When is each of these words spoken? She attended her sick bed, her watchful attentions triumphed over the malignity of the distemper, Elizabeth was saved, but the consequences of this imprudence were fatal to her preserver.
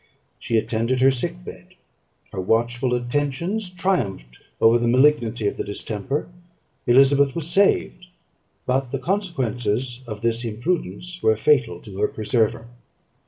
She 0.39 0.57
attended 0.57 0.99
her 1.01 1.11
sick 1.11 1.45
bed, 1.45 1.75
her 2.31 2.41
watchful 2.41 2.95
attentions 2.95 3.69
triumphed 3.69 4.39
over 4.59 4.79
the 4.79 4.87
malignity 4.87 5.47
of 5.47 5.57
the 5.57 5.63
distemper, 5.63 6.27
Elizabeth 6.87 7.35
was 7.35 7.47
saved, 7.47 8.07
but 8.65 8.89
the 8.89 8.97
consequences 8.97 10.01
of 10.07 10.21
this 10.23 10.43
imprudence 10.43 11.21
were 11.21 11.35
fatal 11.37 11.79
to 11.81 11.99
her 11.99 12.07
preserver. 12.07 12.67